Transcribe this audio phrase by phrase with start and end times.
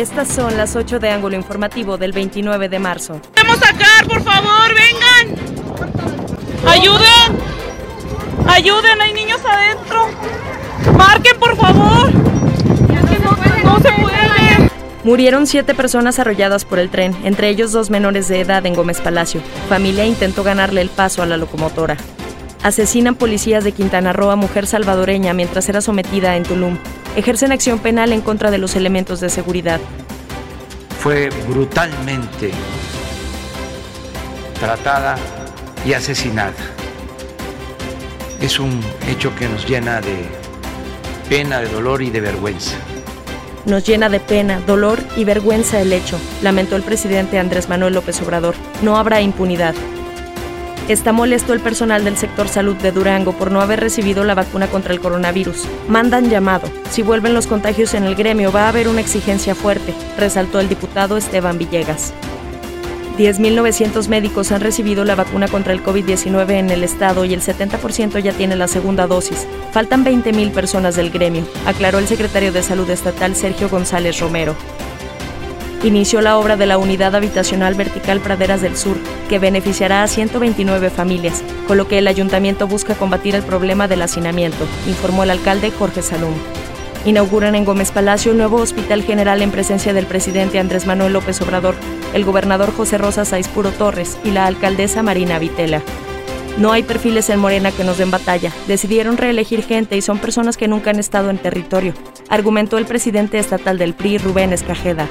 [0.00, 3.20] Estas son las 8 de ángulo informativo del 29 de marzo.
[3.34, 4.74] ¡Queremos sacar, por favor!
[4.74, 5.36] ¡Vengan!
[6.66, 7.38] ¡Ayuden!
[8.46, 9.02] ¡Ayuden!
[9.02, 10.08] ¡Hay niños adentro!
[10.96, 12.10] ¡Marquen, por favor!
[13.62, 14.70] ¡No se puede!
[15.04, 19.02] Murieron siete personas arrolladas por el tren, entre ellos dos menores de edad en Gómez
[19.02, 19.42] Palacio.
[19.68, 21.98] Familia intentó ganarle el paso a la locomotora.
[22.62, 26.76] Asesinan policías de Quintana Roo a mujer salvadoreña mientras era sometida en Tulum.
[27.16, 29.80] Ejercen acción penal en contra de los elementos de seguridad.
[31.00, 32.50] Fue brutalmente
[34.60, 35.16] tratada
[35.86, 36.52] y asesinada.
[38.42, 40.28] Es un hecho que nos llena de
[41.30, 42.76] pena, de dolor y de vergüenza.
[43.64, 48.20] Nos llena de pena, dolor y vergüenza el hecho, lamentó el presidente Andrés Manuel López
[48.22, 48.54] Obrador.
[48.82, 49.74] No habrá impunidad.
[50.88, 54.66] Está molesto el personal del sector salud de Durango por no haber recibido la vacuna
[54.66, 55.64] contra el coronavirus.
[55.88, 56.68] Mandan llamado.
[56.90, 60.68] Si vuelven los contagios en el gremio va a haber una exigencia fuerte, resaltó el
[60.68, 62.12] diputado Esteban Villegas.
[63.20, 68.18] 10.900 médicos han recibido la vacuna contra el COVID-19 en el estado y el 70%
[68.20, 69.46] ya tiene la segunda dosis.
[69.72, 74.56] Faltan 20.000 personas del gremio, aclaró el secretario de Salud Estatal Sergio González Romero.
[75.82, 78.98] Inició la obra de la Unidad Habitacional Vertical Praderas del Sur,
[79.30, 84.02] que beneficiará a 129 familias, con lo que el ayuntamiento busca combatir el problema del
[84.02, 86.34] hacinamiento, informó el alcalde Jorge Salum.
[87.06, 91.40] Inauguran en Gómez Palacio un nuevo hospital general en presencia del presidente Andrés Manuel López
[91.40, 91.74] Obrador,
[92.12, 95.80] el gobernador José Rosa Puro Torres y la alcaldesa Marina Vitela.
[96.58, 98.52] No hay perfiles en Morena que nos den batalla.
[98.68, 101.94] Decidieron reelegir gente y son personas que nunca han estado en territorio,
[102.28, 105.08] argumentó el presidente estatal del PRI, Rubén Escajeda.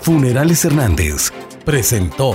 [0.00, 1.32] Funerales Hernández
[1.64, 2.34] presentó